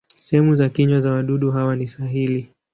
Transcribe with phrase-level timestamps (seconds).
[0.15, 2.51] Sehemu za kinywa za wadudu hawa ni sahili.